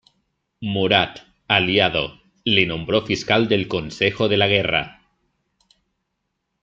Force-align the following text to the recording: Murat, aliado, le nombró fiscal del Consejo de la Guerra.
Murat, 0.61 1.19
aliado, 1.47 2.19
le 2.43 2.65
nombró 2.65 3.05
fiscal 3.05 3.47
del 3.47 3.67
Consejo 3.67 4.27
de 4.29 4.37
la 4.37 4.47
Guerra. 4.47 5.03